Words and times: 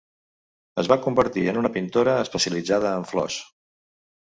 Es 0.83 0.89
va 0.91 0.97
convertir 1.03 1.43
en 1.51 1.59
una 1.63 1.71
pintora 1.77 2.17
especialitzada 2.23 2.97
en 3.03 3.09
flors. 3.13 3.39